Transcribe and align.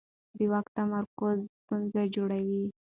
د 0.37 0.39
واک 0.51 0.67
تمرکز 0.77 1.37
ستونزې 1.61 2.03
جوړوي 2.15 2.63